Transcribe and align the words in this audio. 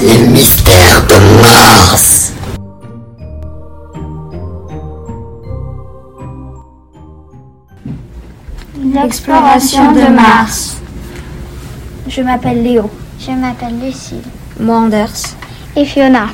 Les 0.00 0.18
mystères 0.28 1.02
de 1.06 1.42
Mars. 1.42 2.32
L'exploration 8.94 9.92
de 9.92 10.12
Mars. 10.14 10.76
Je 12.06 12.22
m'appelle 12.22 12.62
Léo. 12.62 12.88
Je 13.18 13.32
m'appelle 13.32 13.80
Lucille. 13.80 14.22
Moi 14.60 14.76
Anders. 14.76 15.34
Et 15.76 15.84
Fiona. 15.84 16.28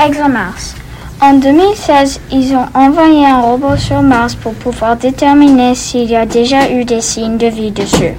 ExoMars. 0.00 0.74
En 1.20 1.34
2016, 1.34 2.20
ils 2.32 2.54
ont 2.54 2.66
envoyé 2.74 3.24
un 3.24 3.40
robot 3.40 3.76
sur 3.76 4.02
Mars 4.02 4.34
pour 4.34 4.52
pouvoir 4.54 4.96
déterminer 4.96 5.74
s'il 5.74 6.10
y 6.10 6.16
a 6.16 6.26
déjà 6.26 6.70
eu 6.70 6.84
des 6.84 7.00
signes 7.00 7.38
de 7.38 7.46
vie 7.46 7.70
dessus. 7.70 8.14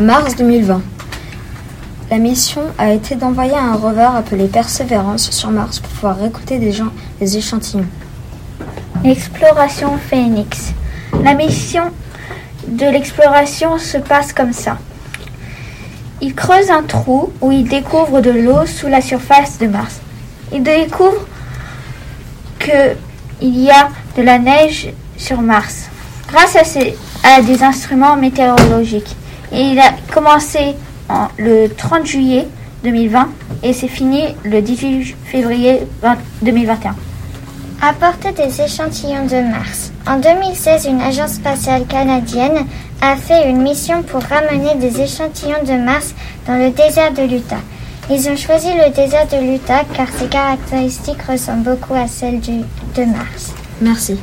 Mars 0.00 0.34
2020. 0.36 0.80
La 2.10 2.18
mission 2.18 2.62
a 2.78 2.92
été 2.92 3.14
d'envoyer 3.14 3.54
un 3.54 3.74
rover 3.74 4.08
appelé 4.16 4.46
Perseverance 4.46 5.30
sur 5.30 5.50
Mars 5.50 5.80
pour 5.80 5.90
pouvoir 5.90 6.18
récolter 6.18 6.58
des, 6.58 6.72
gens, 6.72 6.90
des 7.20 7.36
échantillons. 7.36 7.86
Exploration 9.04 9.98
Phoenix. 9.98 10.72
La 11.22 11.34
mission 11.34 11.84
de 12.66 12.86
l'exploration 12.86 13.78
se 13.78 13.98
passe 13.98 14.32
comme 14.32 14.52
ça. 14.52 14.78
Ils 16.20 16.34
creusent 16.34 16.70
un 16.70 16.82
trou 16.82 17.32
où 17.40 17.52
ils 17.52 17.68
découvrent 17.68 18.20
de 18.20 18.30
l'eau 18.30 18.66
sous 18.66 18.88
la 18.88 19.00
surface 19.00 19.58
de 19.58 19.66
Mars. 19.66 20.00
Ils 20.52 20.62
découvrent 20.62 21.26
qu'il 22.62 23.58
y 23.60 23.70
a 23.70 23.88
de 24.16 24.22
la 24.22 24.38
neige 24.38 24.88
sur 25.16 25.40
Mars 25.40 25.88
grâce 26.28 26.56
à, 26.56 27.42
des 27.42 27.62
instruments 27.62 28.16
météorologiques. 28.16 29.16
Il 29.52 29.78
a 29.78 29.92
commencé 30.12 30.74
en, 31.08 31.28
le 31.36 31.68
30 31.68 32.06
juillet 32.06 32.48
2020 32.84 33.28
et 33.62 33.72
c'est 33.72 33.88
fini 33.88 34.22
le 34.44 34.62
18 34.62 35.14
février 35.26 35.80
20, 36.00 36.16
2021. 36.42 36.96
Apporter 37.82 38.32
des 38.32 38.62
échantillons 38.62 39.26
de 39.26 39.50
Mars. 39.50 39.92
En 40.06 40.18
2016, 40.18 40.86
une 40.86 41.00
agence 41.00 41.32
spatiale 41.32 41.84
canadienne 41.86 42.66
a 43.00 43.16
fait 43.16 43.50
une 43.50 43.60
mission 43.60 44.02
pour 44.02 44.22
ramener 44.22 44.76
des 44.76 45.00
échantillons 45.00 45.64
de 45.66 45.74
Mars 45.84 46.14
dans 46.46 46.56
le 46.56 46.70
désert 46.70 47.12
de 47.12 47.22
l'Utah. 47.22 47.56
Ils 48.10 48.28
ont 48.28 48.36
choisi 48.36 48.68
le 48.74 48.92
désert 48.94 49.28
de 49.28 49.36
l'Utah 49.36 49.84
car 49.94 50.08
ses 50.08 50.26
caractéristiques 50.26 51.22
ressemblent 51.22 51.76
beaucoup 51.76 51.94
à 51.94 52.08
celles 52.08 52.40
de 52.40 53.04
Mars. 53.04 53.54
Merci. 53.80 54.18